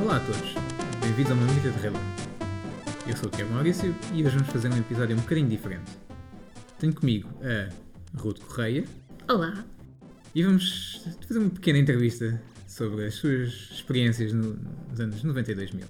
[0.00, 0.54] Olá a todos,
[1.00, 1.98] bem-vindos a uma Mamita de Relã.
[3.04, 5.90] Eu sou o Tiago Maurício e hoje vamos fazer um episódio um bocadinho diferente.
[6.78, 7.68] Tenho comigo a
[8.16, 8.84] Ruth Correia
[9.28, 9.64] Olá.
[10.36, 14.56] e vamos fazer uma pequena entrevista sobre as suas experiências no-
[14.90, 15.86] nos anos 90 e 2000.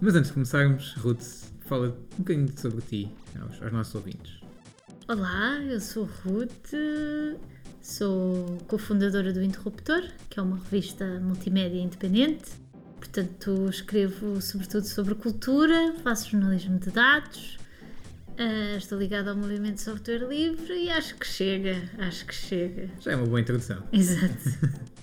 [0.00, 1.22] Mas antes de começarmos, Ruth,
[1.66, 4.40] fala um bocadinho sobre ti aos, aos nossos ouvintes.
[5.06, 6.72] Olá, eu sou Ruth,
[7.84, 12.50] sou cofundadora do Interruptor, que é uma revista multimédia independente.
[12.96, 17.58] Portanto, escrevo sobretudo sobre cultura, faço jornalismo de dados,
[18.38, 22.88] ah, estou ligada ao movimento de software livre e acho que chega, acho que chega.
[23.00, 23.84] Já é uma boa introdução.
[23.92, 24.34] Exato.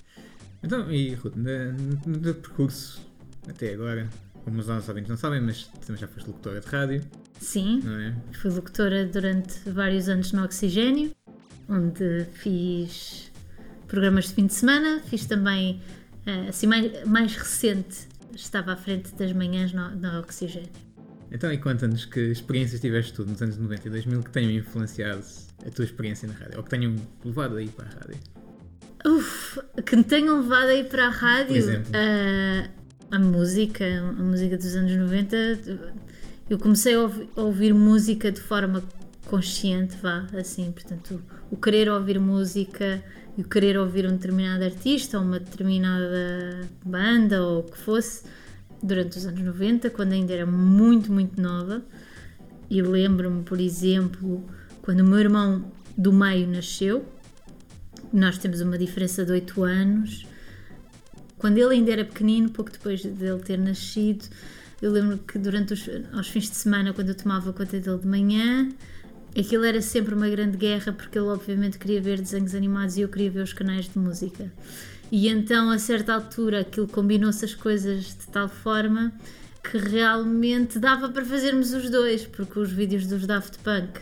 [0.64, 3.04] Então, e Ruth, no teu percurso
[3.50, 4.08] até agora,
[4.44, 7.02] como os nossos ouvintes não sabem, mas também já foste locutora de rádio,
[7.40, 8.14] Sim, é?
[8.38, 11.16] fui locutora durante vários anos no Oxigênio,
[11.72, 13.32] onde fiz
[13.88, 15.82] programas de fim de semana, fiz também,
[16.26, 20.70] ah, assim, mais, mais recente, estava à frente das manhãs no, no Oxigênio.
[21.32, 25.24] Então, e conta-nos que experiências tiveste tu nos anos 90 e 2000 que tenham influenciado
[25.66, 28.18] a tua experiência na rádio, ou que tenham levado aí para a rádio.
[29.06, 31.48] Uf, que me tenham levado aí para a rádio.
[31.48, 31.92] Por exemplo?
[31.96, 32.70] ah,
[33.12, 35.36] a música, a música dos anos 90.
[36.50, 38.84] Eu comecei a ouvi- a ouvir, música de forma
[39.32, 43.02] consciente, vá, assim, portanto, o querer ouvir música
[43.38, 48.26] e o querer ouvir um determinado artista ou uma determinada banda ou o que fosse
[48.84, 51.82] durante os anos 90, quando ainda era muito, muito nova.
[52.70, 54.44] E lembro-me, por exemplo,
[54.82, 57.06] quando o meu irmão do meio nasceu,
[58.12, 60.28] nós temos uma diferença de 8 anos.
[61.38, 64.26] Quando ele ainda era pequenino, pouco depois dele ter nascido,
[64.82, 68.08] eu lembro que durante os aos fins de semana, quando eu tomava conta dele de
[68.08, 68.70] manhã,
[69.40, 73.10] aquilo era sempre uma grande guerra, porque ele obviamente queria ver desenhos animados e eu
[73.10, 74.52] queria ver os canais de música.
[75.12, 79.12] E então, a certa altura, aquilo combinou-se as coisas de tal forma
[79.64, 84.00] que realmente dava para fazermos os dois, porque os vídeos dos Daft Punk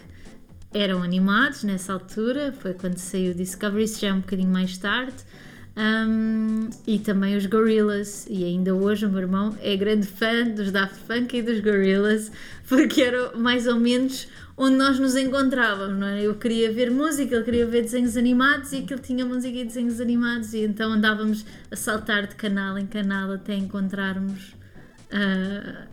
[0.74, 4.78] eram animados nessa altura, foi quando saiu o Discovery, isso já é um bocadinho mais
[4.78, 5.18] tarde.
[5.80, 10.74] Um, e também os Gorillaz, e ainda hoje o meu irmão é grande fã dos
[10.74, 12.30] Daft Punk e dos Gorillaz,
[12.68, 16.22] porque era mais ou menos onde nós nos encontrávamos, não é?
[16.22, 20.02] Eu queria ver música, ele queria ver desenhos animados e aquilo tinha música e desenhos
[20.02, 24.54] animados, e então andávamos a saltar de canal em canal até encontrarmos
[25.14, 25.88] ah,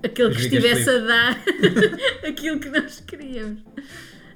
[0.00, 1.42] aquele que estivesse a dar
[2.24, 3.58] aquilo que nós queríamos.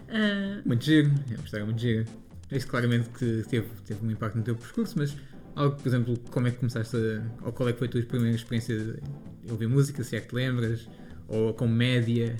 [0.09, 2.24] Ah, Muito giro, é uma história muito gira.
[2.56, 5.16] Isso claramente que teve, teve um impacto no teu percurso, mas
[5.56, 8.03] algo, por exemplo, como é que começaste a, ou qual é que foi a tua
[8.03, 10.88] primeira experiência de ouvir música, se é que te lembras,
[11.28, 12.37] ou com média,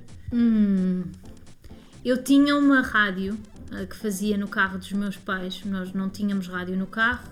[2.04, 3.38] Eu tinha uma rádio
[3.72, 5.62] ah, que fazia no carro dos meus pais.
[5.64, 7.28] Nós não tínhamos rádio no carro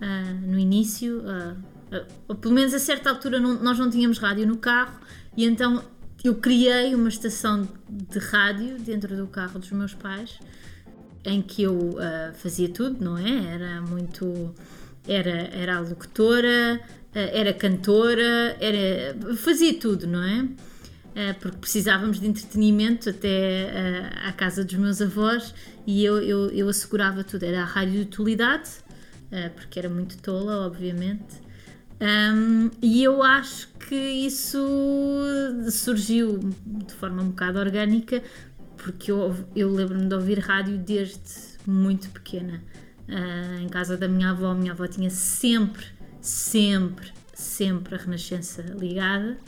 [0.00, 1.54] ah, no início, ah,
[2.28, 4.98] ou pelo menos a certa altura não- nós não tínhamos rádio no carro,
[5.36, 5.82] e então
[6.24, 10.38] eu criei uma estação de rádio dentro do carro dos meus pais
[11.24, 13.54] em que eu ah, fazia tudo, não é?
[13.54, 14.54] Era muito.
[15.06, 16.80] Era, era locutora,
[17.14, 20.48] ah, era cantora, era, fazia tudo, não é?
[21.14, 25.54] Ah, porque precisávamos de entretenimento até à casa dos meus avós
[25.86, 27.44] e eu, eu, eu assegurava tudo.
[27.44, 28.70] Era a rádio de utilidade,
[29.56, 31.42] porque era muito tola, obviamente.
[32.02, 34.58] Um, e eu acho que isso
[35.70, 38.20] surgiu de forma um bocado orgânica,
[38.82, 41.18] porque eu, eu lembro-me de ouvir rádio desde
[41.66, 42.62] muito pequena.
[43.08, 45.86] Ah, em casa da minha avó, minha avó tinha sempre,
[46.20, 49.38] sempre, sempre a Renascença ligada.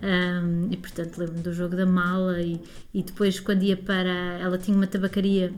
[0.00, 2.60] Um, e portanto lembro-me do jogo da mala e,
[2.94, 5.52] e depois quando ia para ela tinha uma tabacaria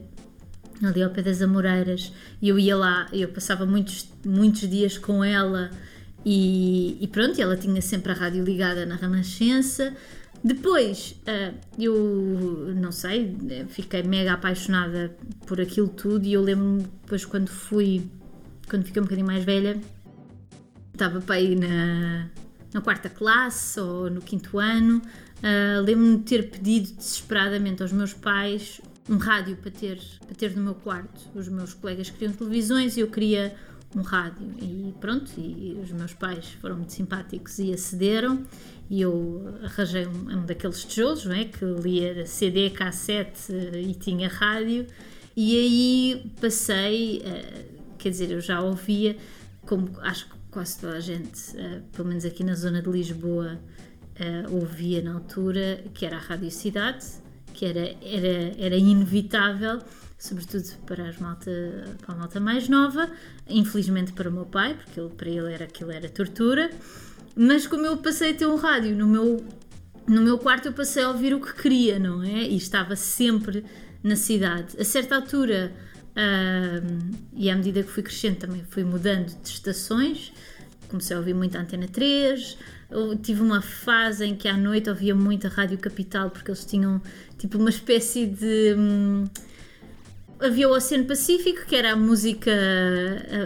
[0.83, 2.11] ali ao pé das Amoreiras
[2.41, 5.71] e eu ia lá, eu passava muitos, muitos dias com ela
[6.25, 9.95] e, e pronto, ela tinha sempre a rádio ligada na Renascença.
[10.43, 13.37] Depois, ah, eu não sei,
[13.69, 18.09] fiquei mega apaixonada por aquilo tudo e eu lembro-me depois quando fui,
[18.69, 19.79] quando fiquei um bocadinho mais velha,
[20.93, 22.29] estava para ir na,
[22.73, 25.03] na quarta classe ou no quinto ano.
[25.43, 28.81] ah, Lembro-me de ter pedido desesperadamente aos meus pais
[29.11, 31.21] um rádio para ter, para ter no meu quarto.
[31.35, 33.55] Os meus colegas queriam televisões e eu queria
[33.95, 34.47] um rádio.
[34.63, 38.45] E pronto, e os meus pais foram muito simpáticos e acederam.
[38.91, 41.45] E eu arranjei um, um daqueles tijolos, não é?
[41.45, 44.85] Que lia CD, cassete eh, e tinha rádio.
[45.37, 47.65] E aí passei, eh,
[47.97, 49.17] quer dizer, eu já ouvia,
[49.65, 53.61] como acho que quase toda a gente, eh, pelo menos aqui na zona de Lisboa,
[54.17, 57.07] eh, ouvia na altura, que era a Rádio Cidade,
[57.55, 59.81] que era, era, era inevitável
[60.21, 61.51] sobretudo para, as malta,
[62.03, 63.11] para a malta mais nova,
[63.49, 66.71] infelizmente para o meu pai, porque ele, para ele era aquilo era tortura.
[67.37, 69.45] Mas como eu passei a ter um rádio no meu,
[70.07, 72.43] no meu quarto, eu passei a ouvir o que queria, não é?
[72.43, 73.65] E estava sempre
[74.03, 74.77] na cidade.
[74.79, 75.73] A certa altura,
[76.11, 80.33] uh, e à medida que fui crescendo, também fui mudando de estações.
[80.89, 82.59] Comecei a ouvir muito a Antena 3.
[82.91, 86.65] Eu tive uma fase em que à noite ouvia muito a Rádio Capital, porque eles
[86.65, 87.01] tinham
[87.39, 88.75] tipo uma espécie de.
[88.77, 89.25] Hum,
[90.41, 92.51] havia o Oceano Pacífico, que era a música,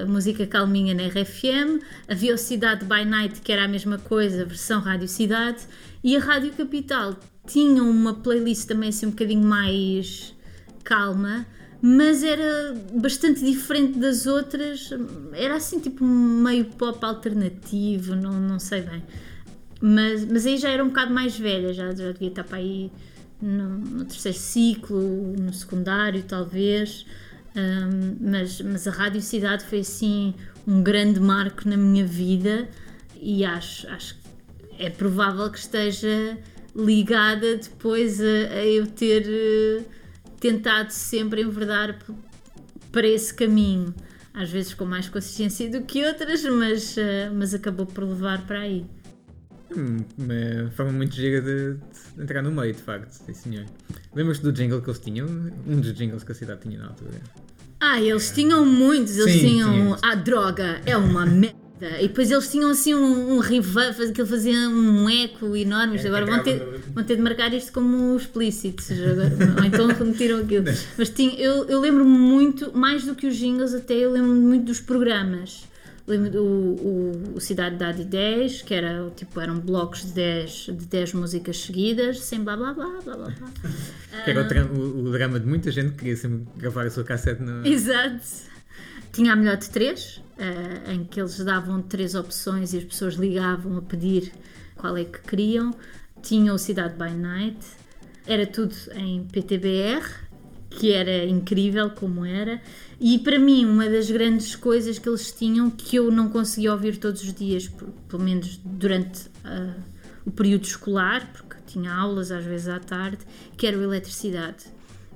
[0.02, 4.44] a música calminha na RFM, havia o Cidade by Night, que era a mesma coisa,
[4.44, 5.67] versão Rádio Cidade,
[6.02, 10.35] e a Rádio Capital tinha uma playlist também assim um bocadinho mais
[10.82, 11.46] calma,
[11.82, 14.91] mas era bastante diferente das outras,
[15.32, 19.02] era assim tipo meio pop alternativo, não, não sei bem.
[19.81, 22.91] Mas, mas aí já era um bocado mais velha, já, já devia estar para aí
[23.44, 27.05] no, no terceiro ciclo, no secundário talvez,
[27.55, 30.35] um, mas, mas a Rádio Cidade foi assim
[30.67, 32.69] um grande marco na minha vida
[33.20, 36.38] e acho, acho que é provável que esteja
[36.75, 39.85] ligada depois a, a eu ter uh,
[40.41, 41.99] tentado sempre enverdar
[42.91, 43.94] para esse caminho.
[44.32, 48.61] Às vezes com mais consciência do que outras, mas, uh, mas acabou por levar para
[48.61, 48.85] aí.
[49.76, 53.65] Hum, uma forma muito gira de, de, entrar no meio, de facto, sim senhor.
[54.15, 55.26] Lembras-te do jingle que eles tinham?
[55.67, 57.21] Um dos jingles que a cidade tinha na altura.
[57.81, 58.35] Ah, eles é.
[58.35, 61.65] tinham muitos, eles sim, tinham a droga é uma merda.
[62.00, 65.99] E depois eles tinham assim um, um reverb, que ele fazia um eco enorme.
[65.99, 66.62] É, agora vão ter,
[66.94, 68.91] vão ter de marcar isto como explícitos.
[68.93, 70.65] Agora, ou então retiram aquilo.
[70.97, 74.67] Mas tinha, eu, eu lembro muito, mais do que os jingles, até eu lembro muito
[74.67, 75.65] dos programas.
[76.06, 81.15] Lembro o, o Cidade Dade 10, que era, tipo, eram blocos de 10, de 10
[81.15, 83.33] músicas seguidas, sem blá blá blá blá blá.
[84.23, 87.05] que era o, o, o, drama de muita gente que queria sempre gravar a sua
[87.05, 87.67] cassete no.
[87.67, 88.21] Exato.
[89.12, 92.85] Tinha a melhor de 3, uh, eh, em que eles davam três opções e as
[92.85, 94.31] pessoas ligavam a pedir
[94.77, 95.75] qual é que queriam.
[96.21, 97.65] Tinha o Cidade by Night,
[98.27, 100.05] era tudo em PTBR,
[100.69, 102.61] que era incrível como era.
[103.06, 106.97] E para mim, uma das grandes coisas que eles tinham que eu não conseguia ouvir
[106.97, 107.71] todos os dias,
[108.09, 109.79] pelo menos durante uh,
[110.25, 113.19] o período escolar, porque tinha aulas às vezes à tarde,
[113.59, 114.65] que era o eletricidade.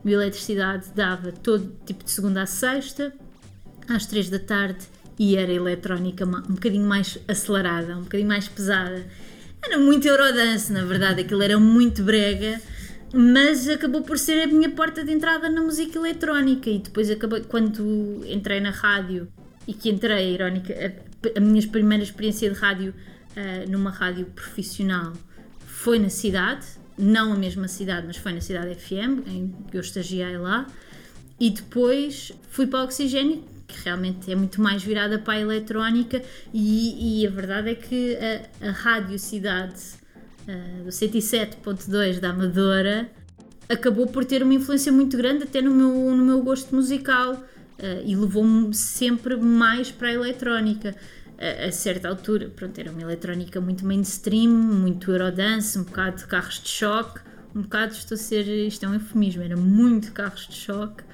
[0.05, 3.11] O eletricidade dava todo tipo de segunda a sexta,
[3.89, 4.85] às três da tarde,
[5.19, 9.07] e era eletrónica um bocadinho mais acelerada, um bocadinho mais pesada.
[9.65, 12.61] Era muito Eurodance, na verdade, aquilo era muito brega
[13.13, 16.69] mas acabou por ser a minha porta de entrada na música eletrónica.
[16.69, 19.29] E depois acabei, quando entrei na rádio
[19.67, 22.95] e que entrei, irónica, a, a minha primeira experiência de rádio
[23.37, 25.13] uh, numa rádio profissional
[25.67, 26.67] foi na cidade,
[26.99, 30.67] não a mesma cidade, mas foi na cidade FM, em que eu estagiei lá,
[31.39, 36.21] e depois fui para o Oxigênio, que realmente é muito mais virada para a eletrónica,
[36.53, 39.81] e, e a verdade é que a, a rádio cidade
[40.49, 43.11] uh, do 107.2 da Amadora,
[43.69, 48.03] acabou por ter uma influência muito grande até no meu, no meu gosto musical uh,
[48.05, 50.97] e levou-me sempre mais para a eletrónica.
[51.37, 56.27] Uh, a certa altura, pronto, era uma eletrónica muito mainstream, muito Eurodance, um bocado de
[56.27, 57.21] carros de choque,
[57.55, 61.08] um bocado, estou a ser, isto é um eufemismo, era muito carros de choque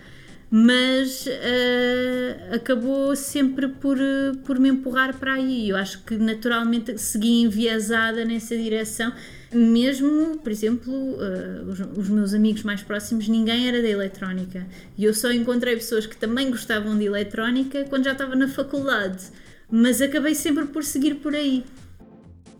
[0.50, 3.98] mas uh, acabou sempre por,
[4.44, 5.70] por me empurrar para aí.
[5.70, 9.12] Eu acho que naturalmente segui enviesada nessa direção.
[9.52, 14.66] Mesmo, por exemplo, uh, os, os, meus amigos mais próximos, ninguém era da eletrónica.
[14.96, 19.24] E eu só encontrei pessoas que também gostavam de eletrónica quando já estava na faculdade.
[19.70, 21.64] Mas acabei sempre por seguir por aí.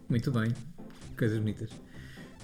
[0.09, 0.54] Muito bem.
[1.16, 1.70] Coisas bonitas.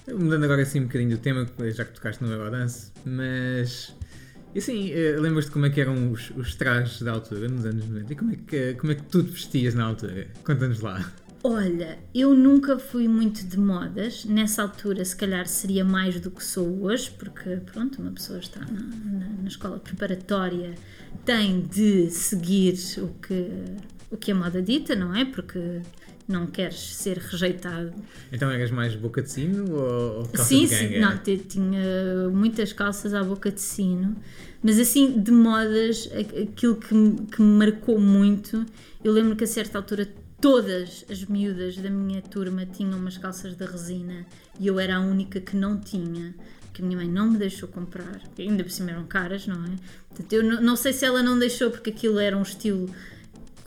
[0.09, 3.95] Mudando agora assim um bocadinho do tema, já que tocaste no Eurodance, mas
[4.55, 7.87] e assim, eh, lembras-te como é que eram os, os trajes da altura, nos anos
[7.89, 8.13] 90?
[8.13, 10.27] E como é que, como é que tu te vestias na altura?
[10.45, 11.13] Conta-nos lá.
[11.43, 14.27] Olha, eu nunca fui muito de modas.
[14.27, 18.61] Nessa altura, se calhar, seria mais do que sou hoje, porque, pronto, uma pessoa está
[18.61, 20.75] na, na, na escola preparatória,
[21.25, 23.51] tem de seguir o que,
[24.11, 25.25] o que a moda dita, não é?
[25.25, 25.81] Porque
[26.31, 27.93] não queres ser rejeitado.
[28.33, 30.89] Então eras mais boca de sino ou, calça sim, de ganga?
[30.89, 34.17] Sim, não, tinha muitas calças à boca de sino,
[34.63, 36.09] mas assim, de modas,
[36.43, 36.89] aquilo que,
[37.33, 38.65] que me marcou muito,
[39.03, 40.09] eu lembro que a certa altura
[40.41, 44.27] todas as miúdas da minha turma tinham umas calças de resina
[44.59, 46.35] e eu era a única que não tinha
[46.73, 49.71] que a minha mãe não me deixou comprar, ainda por cima eram caras, não é?
[50.09, 52.89] Portanto, eu não, não sei se ela não deixou porque aquilo era um estilo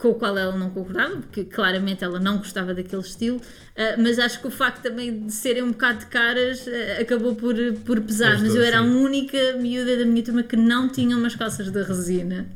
[0.04, 4.18] com o qual ela não concordava, porque claramente ela não gostava daquele estilo, uh, mas
[4.18, 7.54] acho que o facto também de serem um bocado de caras uh, acabou por,
[7.86, 8.32] por pesar.
[8.32, 8.84] Ajudou, mas eu era sim.
[8.84, 12.46] a única miúda da minha turma que não tinha umas calças de resina.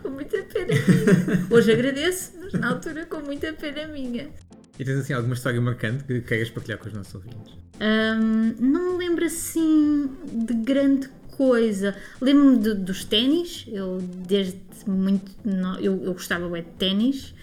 [0.00, 1.46] Com muita pena minha.
[1.52, 4.30] Hoje agradeço, mas na altura com muita pena minha.
[4.78, 7.52] E tens assim alguma história marcante que queiras partilhar com os nossos ouvintes?
[7.80, 11.10] Ahm, não me lembro assim de grande
[11.44, 11.96] coisa.
[12.20, 13.64] Lembro-me de- dos ténis.
[13.68, 15.30] Eu desde muito.
[15.44, 17.34] no- eu, eu gostava bué de ténis.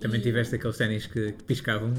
[0.00, 1.92] Também tiveste aqueles ténis que, que piscavam.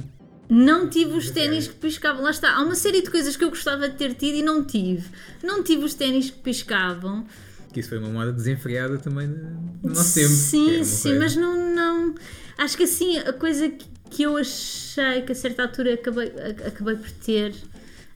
[0.49, 2.23] Não tive os ténis que piscavam.
[2.23, 2.55] Lá está.
[2.55, 5.03] Há uma série de coisas que eu gostava de ter tido e não tive.
[5.43, 7.25] Não tive os ténis que piscavam.
[7.71, 10.29] Que isso foi uma moda desenfreada também no nosso tempo.
[10.33, 12.15] Sim, uma sim, coisa- mas não, não.
[12.57, 16.31] Acho que assim, a coisa que, que eu achei que a certa altura acabei,
[16.65, 17.53] acabei por ter.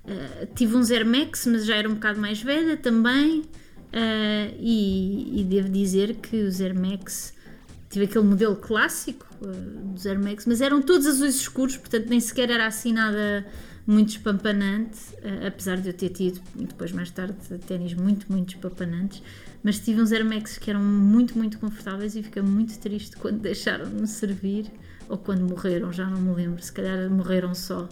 [0.05, 3.43] Eh, tive uns Air Max, mas já era um bocado mais velha também.
[3.93, 7.33] eh, e, e devo dizer que os Air Max.
[7.89, 9.47] Tive aquele modelo clássico eh,
[9.93, 13.45] dos Air Max, mas eram todos azuis escuros, portanto nem sequer era assim nada
[13.85, 14.99] muito espampanante,
[15.45, 19.23] apesar de eu ter tido depois mais tarde ténis muito, muito espampanantes,
[19.63, 23.39] mas tive uns Air Max que eram muito, muito confortáveis e fiquei muito triste quando
[23.41, 24.71] deixaram de me servir
[25.09, 27.89] ou quando morreram, já não me lembro, se calhar morreram só.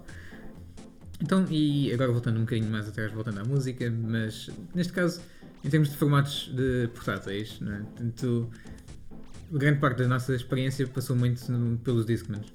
[1.21, 5.21] Então, e agora voltando um bocadinho mais atrás, voltando à música, mas neste caso,
[5.63, 7.79] em termos de formatos de portáteis, é?
[7.79, 8.49] Portanto,
[9.51, 12.45] grande parte da nossa experiência passou muito no- pelos Discmans,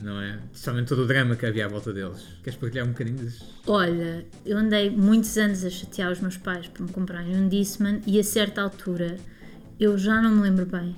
[0.00, 0.40] não é?
[0.52, 2.26] Especialmente todo o drama que havia à volta deles.
[2.42, 3.44] Queres partilhar um bocadinho desses?
[3.66, 8.00] Olha, eu andei muitos anos a chatear os meus pais para me comprarem um Discman
[8.06, 9.18] e a certa altura,
[9.78, 10.96] eu já não me lembro bem,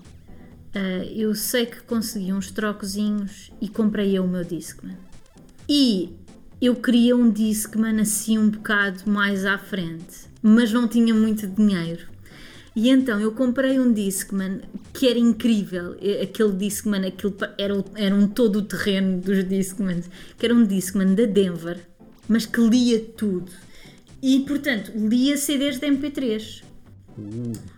[0.74, 4.96] ah, eu sei que consegui uns trocozinhos e comprei eu o meu Discman.
[5.68, 6.16] E
[6.62, 12.06] eu queria um Discman assim um bocado mais à frente, mas não tinha muito dinheiro.
[12.74, 14.60] E então eu comprei um Discman
[14.94, 15.96] que era incrível.
[16.22, 20.64] Aquele Discman, aquilo pa- era, era um todo o terreno dos Discmans, que era um
[20.64, 21.78] Discman da Denver,
[22.28, 23.50] mas que lia tudo.
[24.22, 26.62] E portanto, lia CDs de MP3.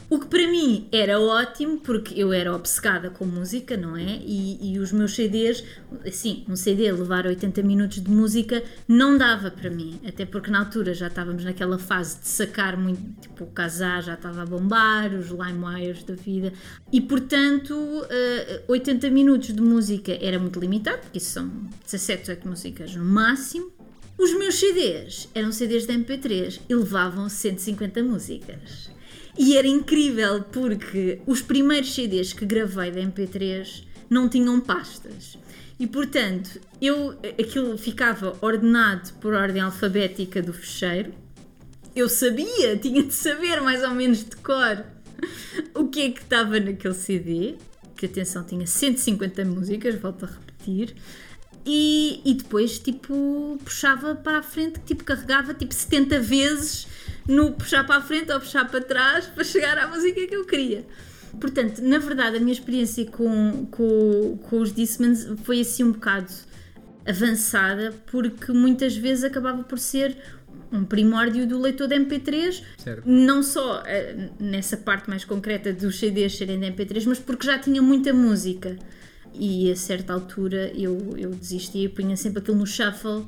[0.08, 4.20] O que para mim era ótimo, porque eu era obcecada com música, não é?
[4.24, 5.64] E, e os meus CDs,
[6.06, 10.60] assim, um CD levar 80 minutos de música não dava para mim, até porque na
[10.60, 15.12] altura já estávamos naquela fase de sacar muito, tipo, o casar já estava a bombar,
[15.14, 16.52] os LimeWires da vida,
[16.92, 17.74] e portanto,
[18.08, 21.50] eh, 80 minutos de música era muito limitado, porque isso são
[21.84, 23.72] 17, 18 músicas no máximo.
[24.16, 28.94] Os meus CDs eram CDs de MP3 e levavam 150 músicas.
[29.36, 35.36] E era incrível porque os primeiros CDs que gravei da MP3 não tinham pastas.
[35.78, 41.12] E portanto, eu aquilo ficava ordenado por ordem alfabética do fecheiro.
[41.96, 44.84] Eu sabia, tinha de saber mais ou menos de cor
[45.74, 47.54] o que é que estava naquele CD.
[47.96, 50.94] Que atenção, tinha 150 músicas, volto a repetir.
[51.66, 56.86] E, e depois, tipo, puxava para a frente, tipo, carregava tipo 70 vezes
[57.28, 60.44] no puxar para a frente ou puxar para trás para chegar à música que eu
[60.44, 60.84] queria.
[61.40, 66.32] Portanto, na verdade, a minha experiência com, com, com os Discmans foi assim um bocado
[67.06, 70.16] avançada, porque muitas vezes acabava por ser
[70.72, 73.02] um primórdio do leitor de MP3, Certo.
[73.06, 77.58] não só eh, nessa parte mais concreta dos CDs serem de MP3, mas porque já
[77.58, 78.76] tinha muita música.
[79.32, 83.24] E a certa altura eu, eu desisti e punha sempre aquilo no shuffle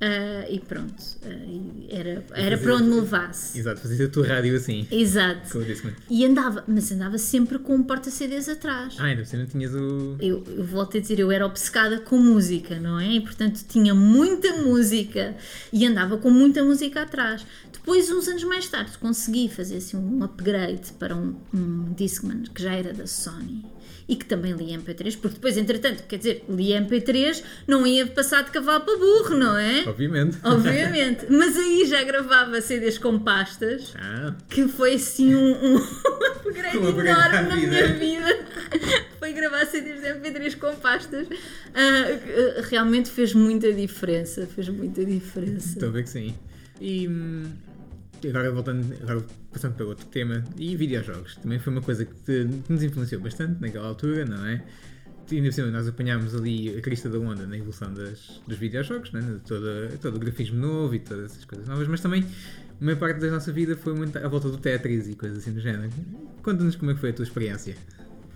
[0.00, 1.02] ah, e pronto.
[1.24, 3.58] E era era para onde me levasse.
[3.58, 5.50] Exato, fazia a tua rádio assim, Exato.
[5.50, 5.94] com o Discman.
[6.10, 8.96] E andava, mas andava sempre com um porta-CDs atrás.
[8.98, 10.16] Ah, ainda por cima tinhas o.
[10.20, 13.12] Eu, eu volto a dizer, eu era obcecada com música, não é?
[13.12, 15.34] E portanto tinha muita música
[15.72, 17.46] e andava com muita música atrás.
[17.72, 22.62] Depois, uns anos mais tarde, consegui fazer assim, um upgrade para um, um Discman que
[22.62, 23.73] já era da Sony
[24.08, 28.44] e que também lia MP3, porque depois, entretanto, quer dizer, lia MP3, não ia passar
[28.44, 29.84] de cavalo para burro, não é?
[29.86, 30.38] Obviamente.
[30.42, 31.26] Obviamente.
[31.30, 35.76] Mas aí já gravava CDs com pastas Ah, que foi assim um, um
[36.36, 38.44] upgrade Um enorme na minha vida.
[39.18, 41.26] Foi gravar CDs de MP3 com pastas.
[41.74, 44.46] Ah, realmente fez muita diferença.
[44.46, 45.90] Fez muita diferença.
[45.90, 46.34] ver que sim.
[46.80, 47.44] E hum,
[48.28, 51.36] agora voltando, agora passando para outro tema, e videojogos.
[51.36, 54.62] Também foi uma coisa que, te- que nos influenciou bastante naquela altura, não é?
[55.30, 59.10] E ainda cima, nós apanhámos ali a crista da onda na evolução das, dos videojogos,
[59.12, 59.20] né?
[59.20, 62.22] De toda, todo o grafismo novo e todas essas coisas novas, mas também
[62.80, 65.52] a maior parte da nossa vida foi muito à volta do Tetris e coisas assim
[65.52, 65.90] do género.
[66.42, 67.74] Conta-nos como é que foi a tua experiência.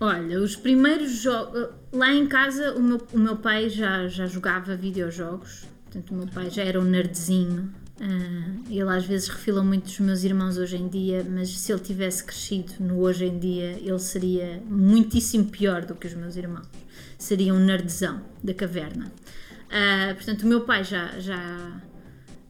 [0.01, 1.69] Olha, os primeiros jogos.
[1.93, 5.67] Lá em casa, o meu, o meu pai já, já jogava videojogos.
[5.85, 9.99] Portanto, o meu pai já era um nerdzinho Uh, ele às vezes refila muito dos
[9.99, 13.99] meus irmãos hoje em dia, mas se ele tivesse crescido no hoje em dia, ele
[13.99, 16.67] seria muitíssimo pior do que os meus irmãos.
[17.19, 19.13] Seria um nerdzão da caverna.
[19.67, 21.19] Uh, portanto, o meu pai já.
[21.19, 21.81] já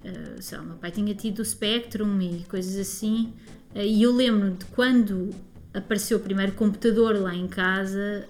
[0.05, 3.33] uh, sei lá, o meu pai tinha tido o Spectrum e coisas assim,
[3.75, 5.31] e eu lembro de quando
[5.73, 8.27] apareceu o primeiro computador lá em casa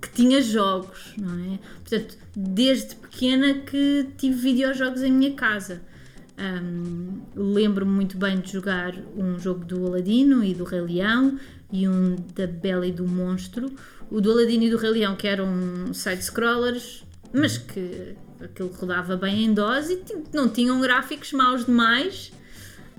[0.00, 1.58] que tinha jogos, não é?
[1.80, 5.82] Portanto, desde pequena que tive videojogos em minha casa.
[6.40, 11.38] Um, Lembro-me muito bem de jogar um jogo do Aladino e do Rei Leão
[11.70, 13.70] e um da Bela e do Monstro.
[14.10, 19.44] O do Aladino e do Rei Leão, que eram side-scrollers, mas que aquilo rodava bem
[19.44, 22.32] em dose e não tinham gráficos maus demais.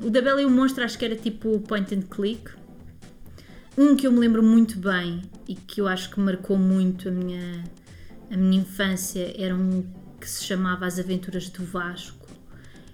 [0.01, 2.51] O da Bela e o Monstro acho que era tipo point and click.
[3.77, 7.11] Um que eu me lembro muito bem e que eu acho que marcou muito a
[7.11, 7.63] minha,
[8.29, 9.83] a minha infância era um
[10.19, 12.20] que se chamava As Aventuras do Vasco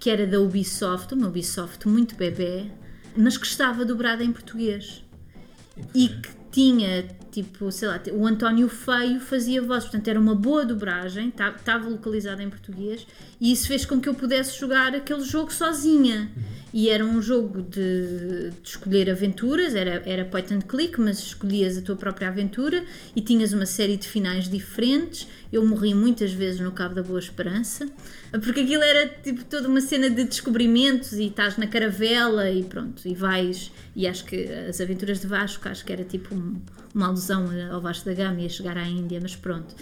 [0.08, 2.64] que era da Ubisoft, uma Ubisoft muito bebê,
[3.14, 5.04] mas que estava dobrada em português.
[5.94, 10.64] E que tinha, tipo, sei lá, o António Feio fazia voz, portanto era uma boa
[10.64, 13.06] dobragem, estava localizada em português,
[13.38, 16.32] e isso fez com que eu pudesse jogar aquele jogo sozinha.
[16.72, 21.78] E era um jogo de, de, escolher aventuras, era, era point and click, mas escolhias
[21.78, 22.84] a tua própria aventura
[23.16, 25.26] e tinhas uma série de finais diferentes.
[25.50, 27.88] Eu morri muitas vezes no Cabo da Boa Esperança,
[28.44, 33.08] porque aquilo era tipo toda uma cena de descobrimentos e estás na caravela e pronto,
[33.08, 33.72] e vais.
[33.96, 36.60] E acho que as aventuras de Vasco, acho que era tipo um,
[36.94, 39.74] uma alusão ao Vasco da Gama e a chegar à Índia, mas pronto.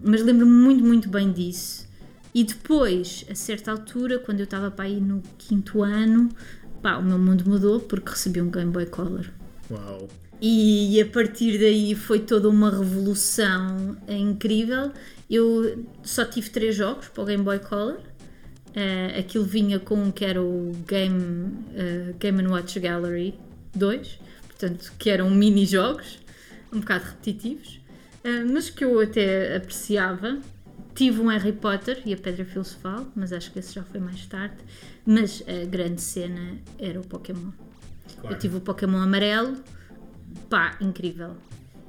[0.00, 1.87] Mas lembro-me muito, muito bem disso.
[2.34, 6.28] E depois, a certa altura, quando eu estava para aí no quinto ano,
[6.82, 9.26] pá, o meu mundo mudou porque recebi um Game Boy Color.
[9.70, 10.08] Uau!
[10.40, 14.92] E a partir daí foi toda uma revolução incrível.
[15.28, 17.98] Eu só tive três jogos para o Game Boy Color.
[18.68, 23.34] Uh, aquilo vinha com um que era o Game, uh, Game Watch Gallery
[23.74, 26.20] 2, portanto, que eram mini-jogos,
[26.72, 27.80] um bocado repetitivos,
[28.24, 30.38] uh, mas que eu até apreciava.
[30.98, 34.26] Tive um Harry Potter e a Pedra Filosofal, mas acho que esse já foi mais
[34.26, 34.56] tarde.
[35.06, 37.52] Mas a grande cena era o Pokémon.
[38.20, 38.34] Claro.
[38.34, 39.58] Eu tive o Pokémon amarelo,
[40.50, 41.36] pá, incrível.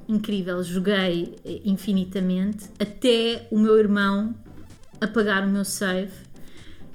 [0.07, 1.35] Incrível, joguei
[1.65, 4.35] infinitamente até o meu irmão
[5.01, 6.13] apagar o meu save,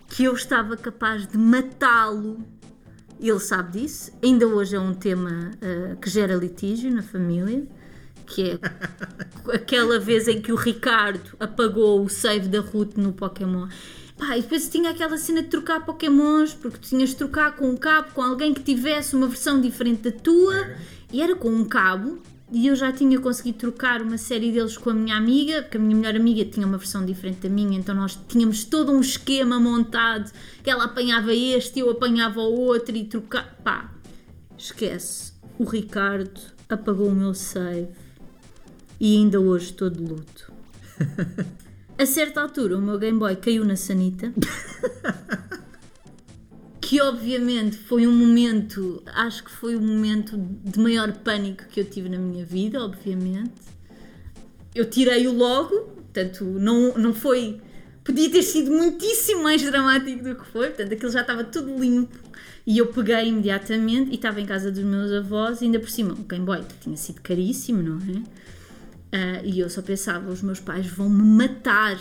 [0.09, 2.45] que eu estava capaz de matá-lo.
[3.19, 4.13] Ele sabe disso.
[4.23, 7.67] Ainda hoje é um tema uh, que gera litígio na família
[8.27, 13.69] que é aquela vez em que o Ricardo apagou o save da Ruth no Pokémon.
[14.17, 17.69] Pá, e depois tinha aquela cena de trocar Pokémons, porque tu tinhas de trocar com
[17.69, 20.71] um cabo com alguém que tivesse uma versão diferente da tua,
[21.13, 24.91] e era com um cabo, e eu já tinha conseguido trocar uma série deles com
[24.91, 27.95] a minha amiga, porque a minha melhor amiga tinha uma versão diferente da minha, então
[27.95, 30.31] nós tínhamos todo um esquema montado,
[30.63, 33.49] que ela apanhava este, eu apanhava o outro e trocava.
[33.65, 33.93] Pá,
[34.57, 35.33] esquece.
[35.59, 37.89] O Ricardo apagou o meu save
[39.05, 40.51] e ainda hoje estou de luto.
[41.99, 44.33] A certa altura, o meu Game Boy caiu na sanita.
[46.81, 51.85] que obviamente foi um momento, acho que foi o momento de maior pânico que eu
[51.85, 53.53] tive na minha vida, obviamente.
[54.75, 57.61] Eu tirei-o logo, portanto, não, não foi.
[58.03, 62.19] Podia ter sido muitíssimo mais dramático do que foi, portanto, aquilo já estava tudo limpo.
[62.67, 66.15] E eu peguei imediatamente e estava em casa dos meus avós, e ainda por cima,
[66.15, 68.45] o Game Boy tinha sido caríssimo, não é?
[69.15, 71.97] Uh, e eu só pensava, os meus pais vão me matar.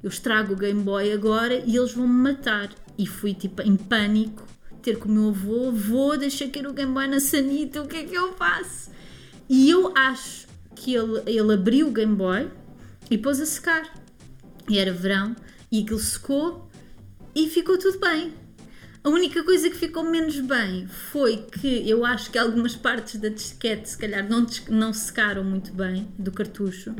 [0.00, 2.70] Eu estrago o Game Boy agora e eles vão me matar.
[2.96, 4.46] E fui tipo em pânico
[4.80, 7.96] ter com o meu avô, vou deixar cair o Game Boy na sanita, o que
[7.96, 8.90] é que eu faço?
[9.48, 10.46] E eu acho
[10.76, 12.48] que ele, ele abriu o Game Boy
[13.10, 13.92] e pôs a secar.
[14.68, 15.34] E era verão,
[15.72, 16.70] e aquilo secou
[17.34, 18.32] e ficou tudo bem.
[19.08, 23.30] A única coisa que ficou menos bem foi que eu acho que algumas partes da
[23.30, 26.94] disquete, se calhar, não, não secaram muito bem do cartucho.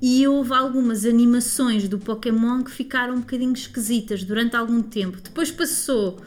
[0.00, 5.20] E houve algumas animações do Pokémon que ficaram um bocadinho esquisitas durante algum tempo.
[5.20, 6.22] Depois passou,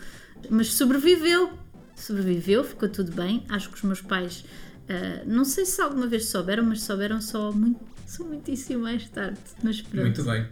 [0.50, 1.50] mas sobreviveu.
[1.96, 3.46] Sobreviveu, ficou tudo bem.
[3.48, 4.44] Acho que os meus pais,
[4.90, 9.40] uh, não sei se alguma vez souberam, mas souberam só muito, só muitíssimo mais tarde.
[9.64, 10.04] Mas pronto.
[10.04, 10.46] Muito bem.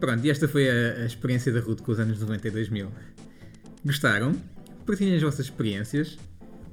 [0.00, 2.90] Pronto, e esta foi a, a experiência da Ruth com os anos 90 e 2000.
[3.84, 4.34] Gostaram?
[4.86, 6.18] Partilhem as vossas experiências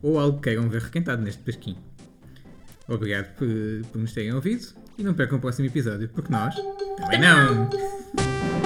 [0.02, 1.78] ou algo que queiram ver requentado neste pesquinho.
[2.88, 3.48] Obrigado por,
[3.92, 4.68] por nos terem ouvido
[4.98, 6.56] e não percam o próximo episódio, porque nós
[6.98, 8.57] também não!